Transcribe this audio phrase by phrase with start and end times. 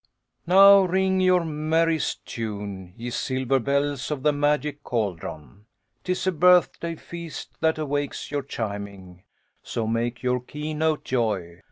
[0.47, 5.67] Now ring your merriest tune, ye silver bells of the magic caldron.
[6.03, 9.21] 'Tis a birthday feast that awakes your chiming,
[9.61, 11.59] so make your key note joy.